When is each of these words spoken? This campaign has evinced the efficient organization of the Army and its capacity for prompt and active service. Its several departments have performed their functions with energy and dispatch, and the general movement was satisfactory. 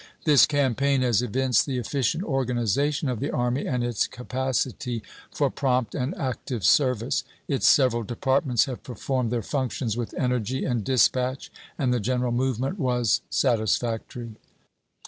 This 0.23 0.47
campaign 0.47 1.03
has 1.03 1.21
evinced 1.21 1.67
the 1.67 1.77
efficient 1.77 2.23
organization 2.23 3.07
of 3.07 3.19
the 3.19 3.29
Army 3.29 3.67
and 3.67 3.83
its 3.83 4.07
capacity 4.07 5.03
for 5.29 5.51
prompt 5.51 5.93
and 5.93 6.15
active 6.17 6.63
service. 6.63 7.23
Its 7.47 7.67
several 7.67 8.01
departments 8.01 8.65
have 8.65 8.81
performed 8.81 9.29
their 9.29 9.43
functions 9.43 9.95
with 9.95 10.15
energy 10.15 10.65
and 10.65 10.83
dispatch, 10.83 11.51
and 11.77 11.93
the 11.93 11.99
general 11.99 12.31
movement 12.31 12.79
was 12.79 13.21
satisfactory. 13.29 14.31